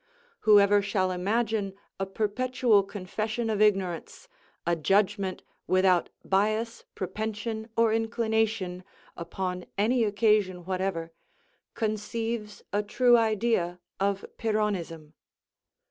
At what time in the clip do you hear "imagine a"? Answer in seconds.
1.11-2.07